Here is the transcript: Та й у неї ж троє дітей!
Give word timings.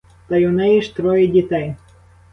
Та 0.27 0.37
й 0.37 0.45
у 0.45 0.49
неї 0.51 0.81
ж 0.81 0.95
троє 0.95 1.27
дітей! 1.27 1.75